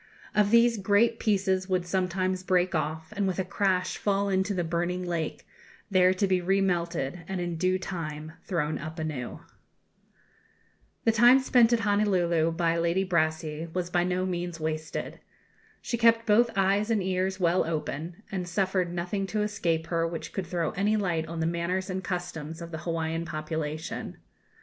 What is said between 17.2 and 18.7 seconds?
well open, and